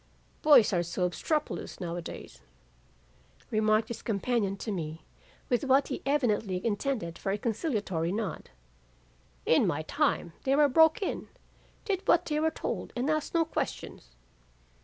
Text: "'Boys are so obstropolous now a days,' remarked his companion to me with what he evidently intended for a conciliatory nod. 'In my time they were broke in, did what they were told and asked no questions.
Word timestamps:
"'Boys 0.41 0.73
are 0.73 0.81
so 0.81 1.05
obstropolous 1.07 1.79
now 1.79 1.95
a 1.95 2.01
days,' 2.01 2.41
remarked 3.51 3.87
his 3.89 4.01
companion 4.01 4.57
to 4.57 4.71
me 4.71 5.05
with 5.47 5.63
what 5.65 5.89
he 5.89 6.01
evidently 6.07 6.59
intended 6.65 7.19
for 7.19 7.31
a 7.31 7.37
conciliatory 7.37 8.11
nod. 8.11 8.49
'In 9.45 9.67
my 9.67 9.83
time 9.83 10.33
they 10.41 10.55
were 10.55 10.67
broke 10.67 11.03
in, 11.03 11.27
did 11.85 12.01
what 12.07 12.25
they 12.25 12.39
were 12.39 12.49
told 12.49 12.91
and 12.95 13.11
asked 13.11 13.35
no 13.35 13.45
questions. 13.45 14.15